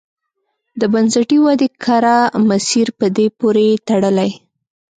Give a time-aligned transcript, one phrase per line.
[0.79, 2.17] د بنسټي ودې کره
[2.49, 4.31] مسیر په دې پورې تړلی.